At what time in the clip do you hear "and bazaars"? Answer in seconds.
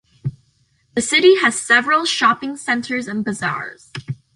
3.07-3.91